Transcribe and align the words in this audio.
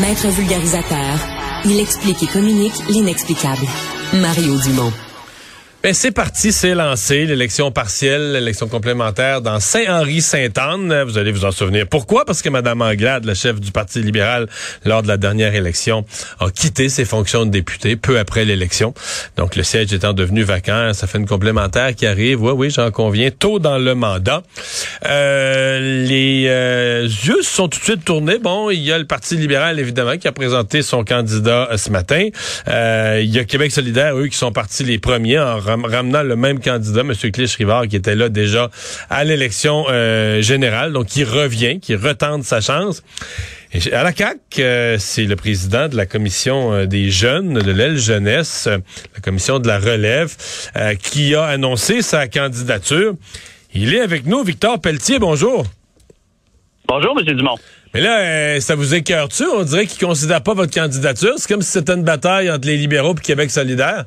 Maître 0.00 0.28
vulgarisateur, 0.28 1.18
il 1.66 1.78
explique 1.78 2.22
et 2.22 2.26
communique 2.26 2.72
l'inexplicable. 2.88 3.66
Mario 4.14 4.58
Dumont. 4.58 5.11
Ben, 5.82 5.94
c'est 5.94 6.12
parti, 6.12 6.52
c'est 6.52 6.76
lancé, 6.76 7.26
l'élection 7.26 7.72
partielle, 7.72 8.34
l'élection 8.34 8.68
complémentaire 8.68 9.40
dans 9.40 9.58
Saint-Henri-Sainte-Anne. 9.58 11.02
Vous 11.02 11.18
allez 11.18 11.32
vous 11.32 11.44
en 11.44 11.50
souvenir. 11.50 11.88
Pourquoi? 11.88 12.24
Parce 12.24 12.40
que 12.40 12.48
Mme 12.48 12.82
Anglade, 12.82 13.24
la 13.24 13.34
chef 13.34 13.60
du 13.60 13.72
Parti 13.72 14.00
libéral, 14.00 14.46
lors 14.84 15.02
de 15.02 15.08
la 15.08 15.16
dernière 15.16 15.56
élection, 15.56 16.04
a 16.38 16.50
quitté 16.50 16.88
ses 16.88 17.04
fonctions 17.04 17.44
de 17.46 17.50
député 17.50 17.96
peu 17.96 18.20
après 18.20 18.44
l'élection. 18.44 18.94
Donc, 19.36 19.56
le 19.56 19.64
siège 19.64 19.92
étant 19.92 20.12
devenu 20.12 20.44
vacant, 20.44 20.92
ça 20.94 21.08
fait 21.08 21.18
une 21.18 21.26
complémentaire 21.26 21.96
qui 21.96 22.06
arrive, 22.06 22.40
oui, 22.40 22.52
oui, 22.52 22.70
j'en 22.70 22.92
conviens, 22.92 23.30
tôt 23.36 23.58
dans 23.58 23.78
le 23.78 23.96
mandat. 23.96 24.44
Euh, 25.04 26.06
les 26.06 26.44
euh, 26.46 27.08
yeux 27.08 27.42
sont 27.42 27.66
tout 27.66 27.80
de 27.80 27.84
suite 27.84 28.04
tournés. 28.04 28.38
Bon, 28.38 28.70
il 28.70 28.78
y 28.78 28.92
a 28.92 28.98
le 28.98 29.06
Parti 29.06 29.36
libéral, 29.36 29.80
évidemment, 29.80 30.16
qui 30.16 30.28
a 30.28 30.32
présenté 30.32 30.82
son 30.82 31.02
candidat 31.02 31.70
euh, 31.72 31.76
ce 31.76 31.90
matin. 31.90 32.28
Euh, 32.68 33.20
il 33.20 33.34
y 33.34 33.40
a 33.40 33.44
Québec 33.44 33.72
solidaire, 33.72 34.16
eux, 34.16 34.28
qui 34.28 34.38
sont 34.38 34.52
partis 34.52 34.84
les 34.84 35.00
premiers 35.00 35.40
en 35.40 35.58
ramenant 35.76 36.22
le 36.22 36.36
même 36.36 36.60
candidat, 36.60 37.00
M. 37.00 37.12
Clich-Rivard, 37.12 37.88
qui 37.88 37.96
était 37.96 38.14
là 38.14 38.28
déjà 38.28 38.70
à 39.10 39.24
l'élection 39.24 39.86
euh, 39.88 40.42
générale, 40.42 40.92
donc 40.92 41.06
qui 41.06 41.24
revient, 41.24 41.80
qui 41.80 41.94
retente 41.94 42.44
sa 42.44 42.60
chance. 42.60 43.02
Et 43.72 43.92
à 43.92 44.02
la 44.02 44.12
CAC, 44.12 44.38
euh, 44.58 44.96
c'est 44.98 45.24
le 45.24 45.36
président 45.36 45.88
de 45.88 45.96
la 45.96 46.06
commission 46.06 46.72
euh, 46.72 46.86
des 46.86 47.10
jeunes, 47.10 47.54
de 47.54 47.72
l'aile 47.72 47.98
jeunesse, 47.98 48.66
la 48.66 49.20
commission 49.22 49.58
de 49.58 49.66
la 49.66 49.78
relève, 49.78 50.36
qui 51.02 51.34
a 51.34 51.44
annoncé 51.44 52.02
sa 52.02 52.28
candidature. 52.28 53.14
Il 53.74 53.94
est 53.94 54.00
avec 54.00 54.26
nous, 54.26 54.42
Victor 54.42 54.80
Pelletier, 54.80 55.18
bonjour. 55.18 55.64
Bonjour, 56.86 57.18
M. 57.18 57.34
Dumont. 57.34 57.56
Mais 57.94 58.00
là, 58.00 58.60
ça 58.60 58.74
vous 58.74 58.94
écœure-tu? 58.94 59.44
On 59.44 59.62
dirait 59.62 59.86
qu'il 59.86 60.04
ne 60.06 60.12
considère 60.12 60.42
pas 60.42 60.54
votre 60.54 60.72
candidature. 60.72 61.34
C'est 61.36 61.48
comme 61.48 61.62
si 61.62 61.70
c'était 61.70 61.92
une 61.92 62.04
bataille 62.04 62.50
entre 62.50 62.66
les 62.66 62.76
libéraux 62.76 63.14
et 63.14 63.20
Québec 63.20 63.50
solidaire. 63.50 64.06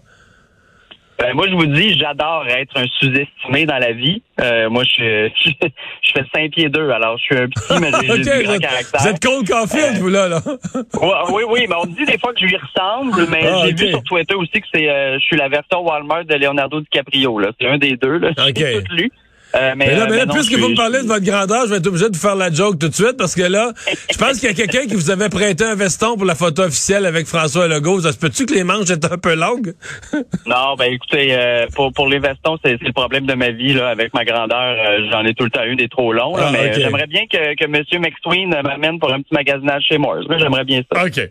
Ben, 1.18 1.34
moi, 1.34 1.48
je 1.48 1.54
vous 1.56 1.66
dis, 1.66 1.98
j'adore 1.98 2.46
être 2.48 2.78
un 2.78 2.86
sous-estimé 3.00 3.66
dans 3.66 3.78
la 3.78 3.94
vie. 3.94 4.22
Euh, 4.42 4.70
moi, 4.70 4.84
je, 4.84 5.30
je, 5.44 5.50
je 6.02 6.12
fais 6.12 6.26
5 6.34 6.52
pieds 6.52 6.70
2, 6.70 6.90
alors 6.90 7.18
je 7.18 7.24
suis 7.24 7.38
un 7.38 7.48
petit, 7.48 7.80
mais 7.80 7.92
j'ai 8.02 8.18
du 8.40 8.44
grand 8.44 8.58
caractère. 8.58 9.02
Vous 9.02 9.08
êtes 9.08 9.24
Cole 9.24 9.46
Caulfield, 9.46 9.98
vous, 10.00 10.10
là, 10.10 10.28
là. 10.28 10.42
oui, 11.32 11.44
oui, 11.48 11.66
mais 11.70 11.76
on 11.76 11.86
dit 11.86 12.06
des 12.06 12.18
fois 12.18 12.34
que 12.34 12.40
je 12.42 12.46
lui 12.46 12.58
ressemble, 12.58 13.28
mais 13.30 13.48
ah, 13.48 13.62
j'ai 13.64 13.74
vu 13.74 13.90
sur 13.92 14.04
Twitter 14.04 14.36
aussi 14.36 14.52
que 14.52 14.68
c'est, 14.74 14.90
euh, 14.90 15.18
je 15.20 15.26
suis 15.26 15.38
la 15.38 15.48
version 15.48 15.82
Walmart 15.86 16.26
de 16.26 16.36
Leonardo 16.36 16.82
DiCaprio, 16.82 17.40
là. 17.40 17.52
C'est 17.60 17.68
un 17.68 17.78
des 17.78 17.96
deux, 17.96 18.18
là. 18.18 18.32
J'ai 18.38 18.84
tout 18.84 18.94
lu. 18.94 19.12
Euh, 19.56 19.74
mais, 19.78 19.96
là, 19.96 20.08
mais 20.10 20.18
là, 20.18 20.26
puisque 20.28 20.54
vous 20.54 20.70
me 20.70 20.76
parlez 20.76 21.02
de 21.02 21.08
votre 21.08 21.24
grandeur, 21.24 21.66
je 21.66 21.72
vais 21.72 21.78
être 21.78 21.88
obligé 21.88 22.10
de 22.10 22.16
vous 22.16 22.22
faire 22.22 22.36
la 22.36 22.52
joke 22.52 22.78
tout 22.78 22.90
de 22.90 22.94
suite 22.94 23.16
parce 23.18 23.36
que 23.36 23.44
là, 23.44 23.72
je 24.12 24.18
pense 24.18 24.40
qu'il 24.40 24.50
y 24.50 24.52
a 24.52 24.56
quelqu'un 24.56 24.86
qui 24.88 24.96
vous 24.96 25.12
avait 25.12 25.30
prêté 25.30 25.64
un 25.64 25.76
veston 25.76 26.16
pour 26.18 26.26
la 26.26 26.36
photo 26.36 26.64
officielle 26.64 27.06
avec 27.06 27.26
François 27.28 27.68
Legault. 27.68 28.02
Ça 28.02 28.12
se 28.12 28.18
peut-tu 28.18 28.46
que 28.46 28.54
les 28.54 28.64
manches 28.64 28.90
étaient 28.90 29.12
un 29.12 29.18
peu 29.18 29.36
longues? 29.36 29.74
non, 30.46 30.76
ben 30.78 30.92
écoutez, 30.92 31.30
euh, 31.32 31.68
pour, 31.74 31.94
pour 31.94 32.08
les 32.08 32.20
vestons, 32.20 32.58
c'est 32.64 32.82
le 32.82 32.92
problème 32.92 33.26
de 33.26 33.34
ma 33.34 33.52
vie 33.52 33.74
là. 33.74 33.90
Avec 33.90 34.14
ma 34.14 34.26
grandeur, 34.26 34.76
euh, 34.78 35.10
j'en 35.12 35.24
ai 35.24 35.34
tout 35.34 35.46
le 35.46 35.50
temps 35.50 35.64
eu 35.64 35.76
des 35.76 35.88
trop 35.88 36.12
longs. 36.12 36.36
Là, 36.36 36.48
ah, 36.48 36.52
mais 36.52 36.74
j'aimerais 36.74 37.08
bien 37.08 37.26
que, 37.32 37.56
que 37.56 37.66
M. 37.66 37.84
McSween 38.02 38.50
m'amène 38.62 39.00
pour 39.00 39.14
un 39.14 39.22
petit 39.22 39.34
magasinage 39.34 39.84
chez 39.88 39.98
moi. 39.98 40.18
J'aimerais 40.38 40.66
bien 40.66 40.82
ça. 40.92 41.06
OK. 41.06 41.30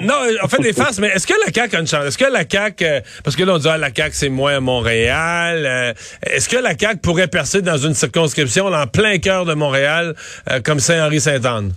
non, 0.00 0.14
en 0.42 0.48
fait, 0.48 0.62
des 0.62 0.72
faces, 0.72 0.98
mais 0.98 1.08
est-ce 1.08 1.26
que 1.26 1.34
la 1.46 1.52
CAQ 1.52 1.76
a 1.76 1.80
une 1.80 1.86
chance? 1.86 2.06
Est-ce 2.06 2.18
que 2.18 2.30
la 2.30 2.48
CAQ, 2.48 2.84
parce 3.22 3.36
que 3.36 3.44
là, 3.44 3.54
on 3.54 3.58
dit, 3.58 3.68
ah, 3.70 3.78
la 3.78 3.94
CAQ, 3.94 4.10
c'est 4.12 4.28
moins 4.28 4.56
à 4.56 4.60
Montréal. 4.60 5.94
est-ce 6.22 6.48
que 6.48 6.56
la 6.56 6.76
CAQ 6.76 7.00
pourrait 7.00 7.28
dans 7.36 7.76
une 7.76 7.92
circonscription 7.92 8.66
en 8.66 8.86
plein 8.86 9.18
cœur 9.18 9.44
de 9.44 9.52
Montréal, 9.52 10.14
euh, 10.50 10.60
comme 10.64 10.78
Saint-Henri-Sainte-Anne? 10.78 11.72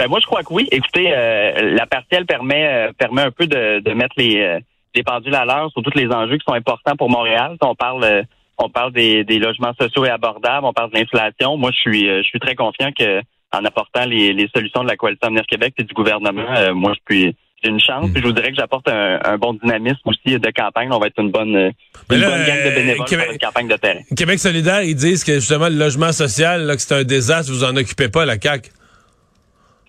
Euh, 0.00 0.08
moi, 0.08 0.18
je 0.20 0.26
crois 0.26 0.42
que 0.42 0.52
oui. 0.52 0.66
Écoutez, 0.72 1.12
euh, 1.14 1.74
la 1.76 1.86
partielle 1.86 2.26
permet 2.26 2.90
permet 2.98 3.22
un 3.22 3.30
peu 3.30 3.46
de, 3.46 3.92
mettre 3.92 4.14
les, 4.16 4.58
les 4.94 5.02
pendules 5.04 5.34
à 5.34 5.44
l'heure 5.44 5.70
sur 5.70 5.80
tous 5.82 5.96
les 5.96 6.08
enjeux 6.08 6.38
qui 6.38 6.44
sont 6.46 6.54
importants 6.54 6.96
pour 6.96 7.08
Montréal. 7.08 7.56
On 7.60 7.76
parle 7.76 8.24
on 8.58 8.68
parle 8.68 8.92
des, 8.92 9.24
logements 9.24 9.74
sociaux 9.80 10.04
et 10.04 10.10
abordables, 10.10 10.66
on 10.66 10.72
parle 10.72 10.90
de 10.90 10.98
l'inflation. 10.98 11.56
Moi, 11.56 11.70
je 11.72 11.78
suis 11.78 12.06
je 12.08 12.22
suis 12.22 12.40
très 12.40 12.56
confiant 12.56 12.90
que 12.98 13.20
en 13.52 13.64
apportant 13.64 14.04
les, 14.06 14.32
les 14.32 14.48
solutions 14.52 14.82
de 14.82 14.88
la 14.88 14.96
coalition 14.96 15.28
Avenir 15.28 15.46
Québec 15.46 15.74
et 15.78 15.84
du 15.84 15.94
gouvernement, 15.94 16.74
moi, 16.74 16.92
je 17.08 17.32
suis 17.62 17.70
une 17.70 17.80
chance. 17.80 18.10
Puis 18.10 18.20
je 18.20 18.26
vous 18.26 18.32
dirais 18.32 18.50
que 18.50 18.56
j'apporte 18.56 18.88
un, 18.88 19.38
bon 19.38 19.54
dynamisme 19.54 20.00
aussi 20.04 20.38
de 20.38 20.50
campagne. 20.50 20.88
On 20.92 20.98
va 20.98 21.06
être 21.08 21.20
une 21.20 21.30
bonne, 21.30 21.54
une 21.56 21.72
bonne 22.08 22.18
gang 22.18 22.64
de 22.64 22.74
bénévoles 22.74 23.06
pour 23.06 23.32
une 23.32 23.38
campagne 23.38 23.68
de 23.68 23.76
terrain. 23.76 24.00
Québec 24.16 24.38
solidaire, 24.38 24.82
ils 24.82 24.94
disent 24.94 25.24
que 25.24 25.34
justement 25.34 25.68
le 25.68 25.76
logement 25.76 26.12
social, 26.12 26.62
là, 26.62 26.76
que 26.76 26.82
c'est 26.82 26.94
un 26.94 27.04
désastre, 27.04 27.52
vous 27.52 27.64
en 27.64 27.76
occupez 27.76 28.08
pas, 28.08 28.24
la 28.24 28.40
CAQ. 28.40 28.70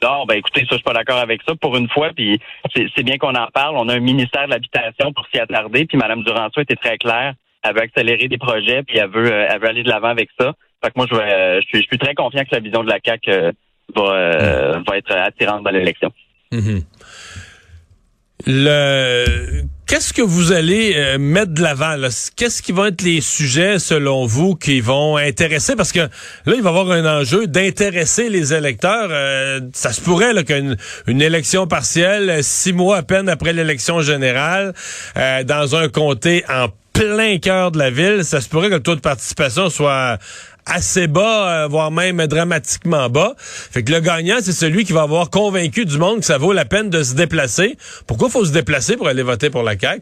Non, 0.04 0.26
ben 0.26 0.36
écoutez, 0.36 0.62
ça, 0.62 0.68
je 0.72 0.76
suis 0.76 0.84
pas 0.84 0.94
d'accord 0.94 1.18
avec 1.18 1.42
ça 1.48 1.56
pour 1.56 1.76
une 1.78 1.90
fois, 1.90 2.12
puis 2.16 2.40
c'est 2.76 3.04
bien 3.04 3.18
qu'on 3.18 3.34
en 3.34 3.48
parle. 3.54 3.76
On 3.78 3.88
a 3.90 3.96
un 3.96 4.00
ministère 4.00 4.46
de 4.46 4.52
l'habitation 4.52 5.14
pour 5.14 5.26
s'y 5.28 5.40
attarder, 5.40 5.86
puis 5.86 5.98
Mme 5.98 6.24
Duranceau 6.24 6.62
était 6.62 6.76
très 6.76 6.98
claire. 6.98 7.34
Elle 7.64 7.74
veut 7.74 7.82
accélérer 7.82 8.28
des 8.28 8.38
projets, 8.38 8.84
puis 8.84 8.98
elle 8.98 9.10
veut, 9.10 9.32
elle 9.32 9.60
veut 9.60 9.68
aller 9.68 9.84
de 9.84 9.90
l'avant 9.90 10.10
avec 10.10 10.30
ça. 10.40 10.54
Fait 10.84 10.92
que 10.92 10.94
moi, 10.98 11.08
je, 11.10 11.16
je, 11.16 11.68
suis, 11.68 11.82
je 11.82 11.88
suis 11.88 11.98
très 11.98 12.14
confiant 12.14 12.44
que 12.44 12.50
la 12.52 12.60
vision 12.60 12.84
de 12.84 12.90
la 12.90 13.00
CAQ 13.04 13.32
euh, 13.32 13.52
va, 13.96 14.80
va 14.88 14.98
être 14.98 15.12
attirante 15.12 15.64
dans 15.64 15.72
l'élection. 15.72 16.12
Mm-hmm. 16.52 16.84
Le 18.48 19.64
qu'est-ce 19.88 20.14
que 20.14 20.22
vous 20.22 20.52
allez 20.52 20.94
euh, 20.96 21.18
mettre 21.18 21.54
de 21.54 21.62
l'avant 21.62 21.96
Qu'est-ce 22.36 22.62
qui 22.62 22.72
vont 22.72 22.86
être 22.86 23.02
les 23.02 23.22
sujets 23.22 23.80
selon 23.80 24.26
vous 24.26 24.56
qui 24.56 24.82
vont 24.82 25.18
intéresser? 25.18 25.76
Parce 25.76 25.92
que 25.92 26.00
là 26.00 26.10
il 26.48 26.62
va 26.62 26.70
y 26.70 26.74
avoir 26.74 26.92
un 26.92 27.22
enjeu 27.22 27.48
d'intéresser 27.48 28.30
les 28.30 28.54
électeurs. 28.54 29.10
Euh, 29.10 29.62
ça 29.74 29.94
se 29.94 30.02
pourrait 30.02 30.44
qu'une 30.44 30.78
une 31.08 31.22
élection 31.22 31.66
partielle 31.66 32.44
six 32.44 32.74
mois 32.74 32.98
à 32.98 33.04
peine 33.04 33.30
après 33.30 33.54
l'élection 33.54 34.02
générale 34.02 34.74
euh, 35.18 35.44
dans 35.44 35.76
un 35.76 35.88
comté 35.88 36.44
en 36.50 36.68
plein 36.94 37.40
cœur 37.40 37.72
de 37.72 37.78
la 37.78 37.90
ville, 37.90 38.24
ça 38.24 38.40
se 38.40 38.48
pourrait 38.48 38.70
que 38.70 38.76
le 38.76 38.80
taux 38.80 38.96
de 38.96 39.02
participation 39.02 39.70
soit 39.70 40.18
assez 40.66 41.08
bas, 41.08 41.64
euh, 41.64 41.68
voire 41.68 41.92
même 41.92 42.26
dramatiquement 42.28 43.10
bas. 43.10 43.34
Fait 43.38 43.84
que 43.84 43.92
le 43.92 44.00
gagnant, 44.00 44.38
c'est 44.40 44.52
celui 44.52 44.84
qui 44.84 44.94
va 44.94 45.04
avoir 45.04 45.30
convaincu 45.30 45.86
du 45.86 45.98
monde 45.98 46.20
que 46.20 46.26
ça 46.26 46.38
vaut 46.38 46.54
la 46.54 46.66
peine 46.66 46.90
de 46.90 47.04
se 47.04 47.16
déplacer. 47.16 47.78
Pourquoi 48.08 48.30
faut 48.30 48.46
se 48.46 48.54
déplacer 48.54 48.98
pour 48.98 49.08
aller 49.08 49.24
voter 49.24 49.50
pour 49.50 49.64
la 49.64 49.78
CAQ? 49.78 50.02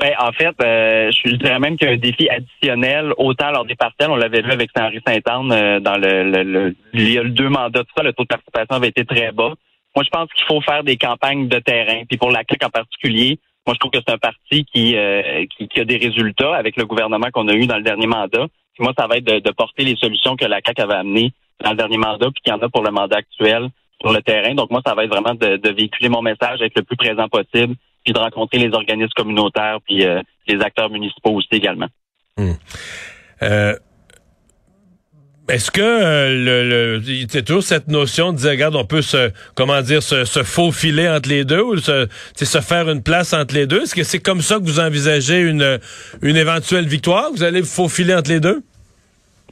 Ben, 0.00 0.12
en 0.18 0.32
fait, 0.32 0.54
euh, 0.62 1.10
je 1.12 1.36
dirais 1.36 1.58
même 1.58 1.76
qu'il 1.76 1.86
y 1.86 1.90
a 1.90 1.94
un 1.94 1.98
défi 1.98 2.28
additionnel, 2.28 3.12
autant 3.18 3.50
lors 3.50 3.66
des 3.66 3.74
partiels, 3.74 4.10
on 4.10 4.16
l'avait 4.16 4.40
vu 4.40 4.50
avec 4.50 4.70
Saint-Henri-Sainte-Anne 4.74 5.52
euh, 5.52 5.80
dans 5.80 5.98
le, 5.98 6.42
le, 6.42 6.74
il 6.94 7.12
y 7.12 7.18
a 7.18 7.24
deux 7.24 7.50
mandats, 7.50 7.80
tout 7.80 7.92
ça, 7.94 8.02
le 8.02 8.14
taux 8.14 8.22
de 8.22 8.28
participation 8.28 8.76
avait 8.76 8.88
été 8.88 9.04
très 9.04 9.32
bas. 9.32 9.52
Moi, 9.94 10.04
je 10.04 10.08
pense 10.08 10.32
qu'il 10.32 10.46
faut 10.46 10.62
faire 10.62 10.82
des 10.82 10.96
campagnes 10.96 11.46
de 11.48 11.58
terrain. 11.58 12.04
Puis 12.08 12.16
pour 12.16 12.30
la 12.30 12.40
CAQ 12.48 12.64
en 12.64 12.70
particulier, 12.70 13.38
moi, 13.66 13.74
je 13.74 13.78
trouve 13.78 13.92
que 13.92 13.98
c'est 14.04 14.12
un 14.12 14.18
parti 14.18 14.64
qui, 14.64 14.96
qui, 15.56 15.68
qui, 15.68 15.80
a 15.80 15.84
des 15.84 15.98
résultats 15.98 16.56
avec 16.56 16.76
le 16.76 16.84
gouvernement 16.84 17.28
qu'on 17.32 17.46
a 17.46 17.52
eu 17.52 17.66
dans 17.66 17.76
le 17.76 17.84
dernier 17.84 18.08
mandat 18.08 18.46
moi, 18.78 18.92
ça 18.98 19.06
va 19.06 19.16
être 19.16 19.24
de, 19.24 19.50
porter 19.50 19.84
les 19.84 19.96
solutions 19.96 20.36
que 20.36 20.44
la 20.44 20.60
CAQ 20.64 20.82
avait 20.82 20.94
amenées 20.94 21.32
dans 21.62 21.70
le 21.70 21.76
dernier 21.76 21.98
mandat, 21.98 22.30
puis 22.30 22.42
qu'il 22.42 22.52
y 22.52 22.56
en 22.56 22.60
a 22.60 22.68
pour 22.68 22.82
le 22.82 22.90
mandat 22.90 23.18
actuel 23.18 23.68
sur 24.00 24.12
le 24.12 24.20
terrain. 24.22 24.54
Donc, 24.54 24.70
moi, 24.70 24.80
ça 24.84 24.94
va 24.94 25.04
être 25.04 25.10
vraiment 25.10 25.34
de, 25.34 25.68
véhiculer 25.70 26.08
mon 26.08 26.22
message, 26.22 26.60
être 26.60 26.76
le 26.76 26.82
plus 26.82 26.96
présent 26.96 27.28
possible, 27.28 27.74
puis 28.04 28.12
de 28.12 28.18
rencontrer 28.18 28.58
les 28.58 28.74
organismes 28.74 29.12
communautaires, 29.14 29.78
puis 29.86 30.04
euh, 30.04 30.20
les 30.48 30.60
acteurs 30.60 30.90
municipaux 30.90 31.30
aussi 31.30 31.48
également. 31.52 31.88
Hmm. 32.36 32.52
Euh, 33.42 33.76
est-ce 35.52 35.70
que 35.70 35.82
euh, 35.82 36.28
le, 36.30 36.98
le 36.98 37.02
c'est 37.28 37.44
toujours 37.44 37.62
cette 37.62 37.88
notion 37.88 38.32
de 38.32 38.38
dire 38.38 38.52
regarde 38.52 38.74
on 38.74 38.86
peut 38.86 39.02
se 39.02 39.30
comment 39.54 39.82
dire 39.82 40.02
se, 40.02 40.24
se 40.24 40.42
faufiler 40.42 41.08
entre 41.10 41.28
les 41.28 41.44
deux 41.44 41.62
ou 41.62 41.76
se, 41.76 42.08
se 42.34 42.60
faire 42.60 42.88
une 42.88 43.02
place 43.02 43.34
entre 43.34 43.54
les 43.54 43.66
deux? 43.66 43.82
Est-ce 43.82 43.94
que 43.94 44.02
c'est 44.02 44.18
comme 44.18 44.40
ça 44.40 44.56
que 44.56 44.64
vous 44.64 44.80
envisagez 44.80 45.40
une 45.40 45.78
une 46.22 46.36
éventuelle 46.36 46.86
victoire? 46.86 47.30
Vous 47.32 47.42
allez 47.42 47.60
vous 47.60 47.66
faufiler 47.66 48.14
entre 48.14 48.30
les 48.30 48.40
deux? 48.40 48.62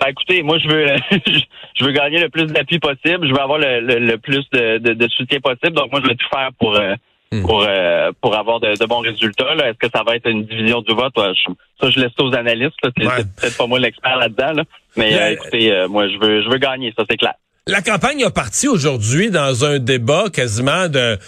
Ben, 0.01 0.07
écoutez, 0.09 0.43
moi 0.43 0.57
je 0.59 0.69
veux 0.69 0.87
je 1.79 1.85
veux 1.85 1.93
gagner 1.93 2.19
le 2.19 2.31
plus 2.31 2.47
d'appui 2.47 2.79
possible, 2.79 3.29
je 3.29 3.33
veux 3.35 3.41
avoir 3.41 3.59
le, 3.59 3.81
le, 3.81 4.17
plus 4.17 4.49
de, 4.53 4.79
de, 4.79 5.09
soutien 5.09 5.41
possible, 5.41 5.73
donc 5.73 5.93
moi 5.93 6.01
je 6.03 6.09
vais 6.09 6.15
tout 6.15 6.29
faire 6.33 6.49
pour 6.59 6.77
euh, 6.77 6.95
Hmm. 7.33 7.43
pour 7.43 7.63
euh, 7.63 8.11
pour 8.21 8.37
avoir 8.37 8.59
de, 8.59 8.87
bons 8.87 8.99
résultats. 8.99 9.55
Est-ce 9.55 9.79
que 9.79 9.87
ça 9.95 10.03
va 10.03 10.17
être 10.17 10.29
une 10.29 10.47
division 10.47 10.83
du 10.83 10.93
vote? 10.93 11.15
ça, 11.15 11.89
je 11.89 12.01
laisse 12.01 12.11
aux 12.19 12.35
analystes. 12.35 12.75
C'est 12.83 12.93
peut-être 12.93 13.57
pas 13.57 13.69
moi 13.69 13.79
l'expert 13.79 14.17
là-dedans. 14.17 14.65
Mais 14.97 15.15
euh, 15.15 15.31
écoutez, 15.31 15.71
euh, 15.71 15.87
moi, 15.87 16.09
je 16.09 16.19
veux 16.19 16.43
je 16.43 16.49
veux 16.49 16.59
gagner, 16.59 16.93
ça 16.97 17.05
c'est 17.09 17.17
clair. 17.17 17.35
La 17.69 17.83
campagne 17.83 18.25
a 18.25 18.31
parti 18.31 18.67
aujourd'hui 18.67 19.31
dans 19.31 19.65
un 19.65 19.79
débat 19.79 20.25
quasiment 20.33 20.89
de 20.89 21.19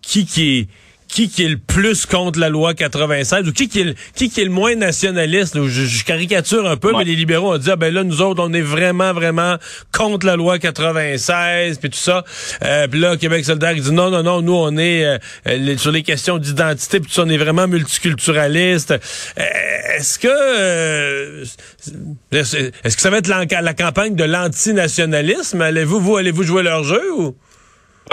qui 0.00 0.24
qui 0.24 0.68
qui 1.10 1.28
qui 1.28 1.44
est 1.44 1.48
le 1.48 1.58
plus 1.58 2.06
contre 2.06 2.38
la 2.38 2.48
loi 2.48 2.74
96 2.74 3.48
ou 3.48 3.52
qui 3.52 3.68
qui 3.68 3.80
est 3.80 3.84
le, 3.84 3.94
qui 4.14 4.30
qui 4.30 4.40
est 4.40 4.44
le 4.44 4.50
moins 4.50 4.74
nationaliste? 4.74 5.60
Je, 5.66 6.04
caricature 6.04 6.68
un 6.68 6.76
peu, 6.76 6.92
mais 6.96 7.04
les 7.04 7.16
libéraux 7.16 7.54
ont 7.54 7.58
dit 7.58 7.70
ah 7.70 7.76
ben 7.76 7.92
là 7.92 8.04
nous 8.04 8.22
autres 8.22 8.42
on 8.42 8.52
est 8.52 8.62
vraiment 8.62 9.12
vraiment 9.12 9.56
contre 9.92 10.26
la 10.26 10.36
loi 10.36 10.58
96 10.58 11.78
puis 11.78 11.90
tout 11.90 11.98
ça. 11.98 12.24
Euh, 12.64 12.86
puis 12.88 13.00
là 13.00 13.16
Québec 13.16 13.44
solidaire 13.44 13.72
il 13.72 13.82
dit 13.82 13.92
non 13.92 14.10
non 14.10 14.22
non 14.22 14.42
nous 14.42 14.54
on 14.54 14.76
est 14.76 15.04
euh, 15.46 15.76
sur 15.76 15.92
les 15.92 16.02
questions 16.02 16.38
d'identité 16.38 17.00
puis 17.00 17.12
on 17.18 17.28
est 17.28 17.38
vraiment 17.38 17.66
multiculturaliste. 17.66 18.92
Euh, 18.92 19.42
est-ce 19.96 20.18
que 20.18 20.28
euh, 20.28 21.44
est-ce 22.32 22.96
que 22.96 23.02
ça 23.02 23.10
va 23.10 23.18
être 23.18 23.28
la, 23.28 23.44
la 23.60 23.74
campagne 23.74 24.14
de 24.14 24.24
l'antinationalisme? 24.24 25.60
Allez-vous 25.60 26.00
vous 26.00 26.16
allez-vous 26.16 26.44
jouer 26.44 26.62
leur 26.62 26.84
jeu 26.84 27.02
ou? 27.16 27.34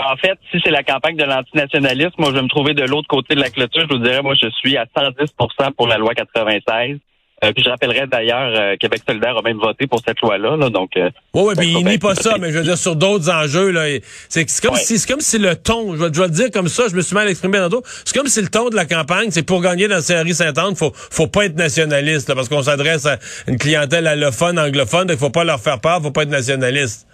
En 0.03 0.15
fait, 0.17 0.37
si 0.51 0.59
c'est 0.63 0.71
la 0.71 0.83
campagne 0.83 1.17
de 1.17 1.23
l'antinationalisme, 1.23 2.13
moi, 2.17 2.29
je 2.29 2.35
vais 2.35 2.43
me 2.43 2.49
trouver 2.49 2.73
de 2.73 2.83
l'autre 2.83 3.07
côté 3.07 3.35
de 3.35 3.41
la 3.41 3.49
clôture. 3.49 3.85
Je 3.89 3.95
vous 3.95 4.03
dirais, 4.03 4.21
moi, 4.21 4.35
je 4.41 4.49
suis 4.49 4.77
à 4.77 4.85
110% 4.85 5.73
pour 5.75 5.87
la 5.87 5.97
loi 5.97 6.13
96. 6.13 6.99
Euh, 7.43 7.51
puis 7.53 7.63
je 7.63 7.69
rappellerai 7.69 8.07
d'ailleurs, 8.07 8.51
euh, 8.59 8.75
Québec 8.79 9.01
solidaire 9.07 9.37
a 9.37 9.43
même 9.43 9.59
voté 9.59 9.85
pour 9.85 10.01
cette 10.05 10.19
loi-là. 10.21 10.57
Là, 10.57 10.69
donc, 10.71 10.97
euh, 10.97 11.11
oui, 11.35 11.43
oui, 11.45 11.53
mais 11.55 11.67
il 11.67 11.85
nie 11.85 11.99
pas 11.99 12.15
ça, 12.15 12.37
mais 12.39 12.51
je 12.51 12.57
veux 12.57 12.63
dire, 12.63 12.77
sur 12.77 12.95
d'autres 12.95 13.29
enjeux, 13.29 13.69
là, 13.69 13.85
c'est 14.27 14.43
comme 14.59 14.75
si 14.75 14.97
c'est 14.97 15.07
comme 15.07 15.21
si 15.21 15.37
le 15.37 15.55
ton, 15.55 15.95
je 15.95 16.03
vais, 16.03 16.09
je 16.11 16.19
vais, 16.19 16.27
le 16.27 16.33
dire 16.33 16.49
comme 16.51 16.67
ça, 16.67 16.85
je 16.89 16.95
me 16.95 17.01
suis 17.01 17.13
mal 17.13 17.29
exprimé 17.29 17.59
tantôt, 17.59 17.83
c'est 18.05 18.17
comme 18.17 18.25
si 18.25 18.41
le 18.41 18.47
ton 18.47 18.69
de 18.69 18.75
la 18.75 18.85
campagne, 18.85 19.29
c'est 19.29 19.43
pour 19.43 19.61
gagner 19.61 19.87
dans 19.87 20.01
Saint-Henri 20.01 20.33
Saint-Anne, 20.33 20.75
faut 20.75 20.91
faut 20.95 21.27
pas 21.27 21.45
être 21.45 21.55
nationaliste, 21.55 22.27
là, 22.27 22.33
parce 22.33 22.49
qu'on 22.49 22.63
s'adresse 22.63 23.05
à 23.05 23.19
une 23.47 23.59
clientèle 23.59 24.07
allophone, 24.07 24.57
anglophone, 24.57 25.05
donc 25.05 25.19
faut 25.19 25.29
pas 25.29 25.43
leur 25.43 25.59
faire 25.59 25.79
peur, 25.79 26.01
faut 26.01 26.09
pas 26.09 26.23
être 26.23 26.29
nationaliste. 26.29 27.05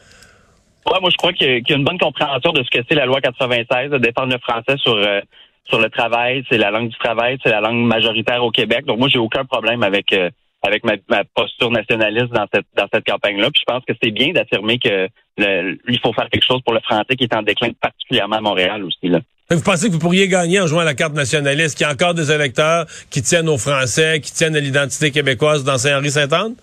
Ouais, 0.85 0.99
moi 0.99 1.09
je 1.09 1.17
crois 1.17 1.33
qu'il 1.33 1.63
y, 1.67 1.73
a 1.73 1.75
une 1.75 1.83
bonne 1.83 1.97
compréhension 1.97 2.51
de 2.51 2.63
ce 2.63 2.69
que 2.69 2.85
c'est 2.87 2.95
la 2.95 3.05
loi 3.05 3.21
96, 3.21 3.91
de 3.91 3.97
défendre 3.97 4.33
le 4.33 4.39
français 4.39 4.77
sur 4.77 4.95
euh, 4.95 5.21
sur 5.65 5.79
le 5.79 5.89
travail, 5.89 6.43
c'est 6.49 6.57
la 6.57 6.71
langue 6.71 6.89
du 6.89 6.97
travail, 6.97 7.37
c'est 7.41 7.49
la 7.49 7.61
langue 7.61 7.85
majoritaire 7.85 8.43
au 8.43 8.51
Québec. 8.51 8.85
Donc 8.85 8.99
moi, 8.99 9.07
j'ai 9.07 9.19
aucun 9.19 9.45
problème 9.45 9.81
avec 9.83 10.11
euh, 10.11 10.29
avec 10.61 10.83
ma, 10.83 11.23
posture 11.35 11.71
nationaliste 11.71 12.31
dans 12.33 12.45
cette 12.53 12.65
dans 12.75 12.87
cette 12.93 13.05
campagne-là. 13.05 13.49
Puis 13.51 13.61
je 13.65 13.73
pense 13.73 13.83
que 13.85 13.93
c'est 14.01 14.11
bien 14.11 14.31
d'affirmer 14.33 14.77
que 14.77 15.07
il 15.37 15.99
faut 16.03 16.13
faire 16.13 16.29
quelque 16.29 16.45
chose 16.45 16.61
pour 16.63 16.73
le 16.73 16.79
français 16.81 17.15
qui 17.17 17.23
est 17.23 17.35
en 17.35 17.41
déclin, 17.41 17.69
particulièrement 17.81 18.37
à 18.37 18.41
Montréal 18.41 18.83
aussi 18.83 19.07
là. 19.07 19.19
Vous 19.49 19.61
pensez 19.61 19.87
que 19.87 19.93
vous 19.93 19.99
pourriez 19.99 20.27
gagner 20.27 20.59
en 20.59 20.67
jouant 20.67 20.79
à 20.79 20.85
la 20.85 20.93
carte 20.93 21.13
nationaliste, 21.13 21.77
qu'il 21.77 21.85
y 21.85 21.89
a 21.89 21.93
encore 21.93 22.13
des 22.13 22.31
électeurs 22.31 22.85
qui 23.09 23.21
tiennent 23.21 23.49
au 23.49 23.57
français, 23.57 24.19
qui 24.21 24.31
tiennent 24.31 24.55
à 24.55 24.59
l'identité 24.59 25.11
québécoise 25.11 25.63
dans 25.63 25.77
Saint-Henri-Saint-Anne? 25.77 26.55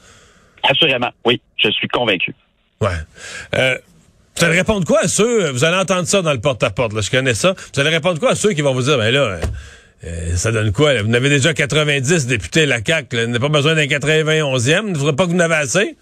Assurément, 0.63 1.11
oui, 1.25 1.41
je 1.57 1.71
suis 1.71 1.89
convaincu. 1.89 2.35
Ouais. 2.81 2.89
Euh, 3.55 3.77
vous 4.41 4.47
allez 4.47 4.57
répondre 4.57 4.87
quoi 4.87 5.01
à 5.01 5.09
ceux, 5.09 5.51
vous 5.51 5.65
allez 5.65 5.77
entendre 5.77 6.07
ça 6.07 6.23
dans 6.23 6.33
le 6.33 6.41
porte-à-porte, 6.41 6.95
là, 6.95 7.03
je 7.03 7.11
connais 7.11 7.35
ça. 7.35 7.55
Vous 7.75 7.81
allez 7.81 7.91
répondre 7.91 8.19
quoi 8.19 8.31
à 8.31 8.35
ceux 8.35 8.53
qui 8.55 8.63
vont 8.63 8.73
vous 8.73 8.85
dire, 8.85 8.97
ben 8.97 9.13
là, 9.13 9.21
euh, 9.21 9.41
euh, 10.05 10.37
ça 10.37 10.51
donne 10.51 10.73
quoi? 10.73 11.03
Vous 11.03 11.09
n'avez 11.09 11.29
déjà 11.29 11.53
90 11.53 12.27
députés 12.27 12.65
la 12.65 12.83
CAQ, 12.83 13.17
vous 13.17 13.27
n'avez 13.27 13.39
pas 13.39 13.51
besoin 13.51 13.75
d'un 13.75 13.85
91e, 13.85 14.93
ne 14.93 14.95
faudrait 14.95 15.15
pas 15.15 15.27
que 15.27 15.31
vous 15.31 15.37
n'avez 15.37 15.57
assez? 15.57 15.95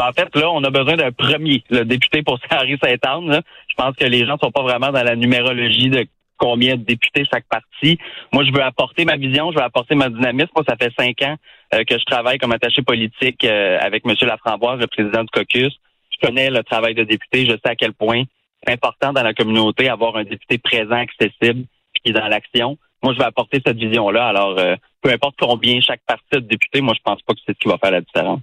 En 0.00 0.12
fait, 0.12 0.34
là, 0.34 0.50
on 0.50 0.64
a 0.64 0.70
besoin 0.70 0.96
d'un 0.96 1.12
premier, 1.12 1.62
le 1.70 1.84
député 1.84 2.24
pour 2.24 2.40
Saint-Henri-Saint-Anne. 2.50 3.40
Je 3.68 3.74
pense 3.76 3.94
que 3.94 4.04
les 4.04 4.26
gens 4.26 4.36
sont 4.42 4.50
pas 4.50 4.62
vraiment 4.62 4.90
dans 4.90 5.04
la 5.04 5.14
numérologie 5.14 5.90
de 5.90 6.06
combien 6.38 6.76
de 6.76 6.82
députés 6.82 7.22
chaque 7.32 7.46
parti. 7.48 7.98
Moi, 8.32 8.44
je 8.44 8.52
veux 8.52 8.62
apporter 8.62 9.04
ma 9.04 9.16
vision, 9.16 9.52
je 9.52 9.58
veux 9.58 9.64
apporter 9.64 9.94
ma 9.94 10.08
dynamisme. 10.08 10.50
Moi, 10.56 10.64
ça 10.68 10.74
fait 10.76 10.92
cinq 10.98 11.22
ans 11.22 11.36
euh, 11.72 11.84
que 11.84 11.96
je 11.96 12.04
travaille 12.04 12.38
comme 12.38 12.52
attaché 12.52 12.82
politique 12.82 13.44
avec 13.44 14.02
M. 14.04 14.14
Laframboise, 14.22 14.80
le 14.80 14.88
président 14.88 15.22
du 15.22 15.30
caucus 15.30 15.78
je 16.20 16.26
connais 16.26 16.50
le 16.50 16.62
travail 16.62 16.94
de 16.94 17.04
député, 17.04 17.46
je 17.46 17.52
sais 17.52 17.70
à 17.70 17.76
quel 17.76 17.92
point 17.92 18.24
c'est 18.64 18.72
important 18.72 19.12
dans 19.12 19.22
la 19.22 19.34
communauté 19.34 19.88
avoir 19.88 20.16
un 20.16 20.24
député 20.24 20.58
présent, 20.58 20.96
accessible, 20.96 21.64
qui 21.94 22.10
est 22.10 22.12
dans 22.12 22.26
l'action. 22.28 22.78
Moi, 23.02 23.12
je 23.14 23.18
vais 23.18 23.24
apporter 23.24 23.62
cette 23.64 23.76
vision-là. 23.76 24.28
Alors, 24.28 24.58
euh, 24.58 24.74
peu 25.02 25.10
importe 25.10 25.36
combien 25.38 25.80
chaque 25.80 26.00
parti 26.06 26.24
de 26.32 26.40
député, 26.40 26.80
moi, 26.80 26.94
je 26.96 27.02
pense 27.02 27.22
pas 27.22 27.34
que 27.34 27.40
c'est 27.46 27.52
ce 27.52 27.58
qui 27.58 27.68
va 27.68 27.78
faire 27.78 27.92
la 27.92 28.00
différence. 28.00 28.40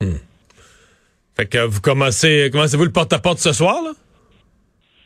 Hmm. 0.00 0.18
Fait 1.36 1.46
que 1.46 1.58
vous 1.58 1.80
commencez, 1.80 2.50
commencez-vous 2.52 2.84
le 2.84 2.92
porte-à-porte 2.92 3.38
ce 3.38 3.52
soir, 3.52 3.82
là? 3.82 3.90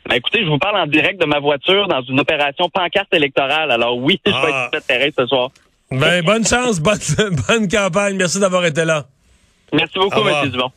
Ben, 0.07 0.15
écoutez, 0.17 0.43
je 0.43 0.49
vous 0.49 0.59
parle 0.59 0.77
en 0.77 0.85
direct 0.85 1.19
de 1.19 1.25
ma 1.25 1.39
voiture 1.39 1.87
dans 1.87 2.01
une 2.03 2.19
opération 2.19 2.69
pancarte 2.69 3.11
électorale. 3.13 3.71
Alors 3.71 3.97
oui, 3.97 4.21
je 4.25 4.31
vais 4.31 4.37
être 4.37 4.69
sur 4.69 4.69
le 4.73 4.81
terrain 4.81 5.09
ce 5.17 5.25
soir. 5.25 5.49
Ben, 5.89 6.23
bonne 6.23 6.45
chance, 6.45 6.79
bonne, 6.79 6.99
bonne 7.47 7.67
campagne. 7.67 8.15
Merci 8.15 8.39
d'avoir 8.39 8.65
été 8.65 8.85
là. 8.85 9.05
Merci 9.73 9.97
beaucoup, 9.97 10.27
M. 10.27 10.49
Dumont. 10.49 10.71